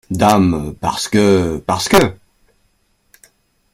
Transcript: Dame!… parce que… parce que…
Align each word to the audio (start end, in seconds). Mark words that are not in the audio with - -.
Dame!… 0.09 0.73
parce 0.81 1.07
que… 1.07 1.57
parce 1.59 1.87
que… 1.87 2.17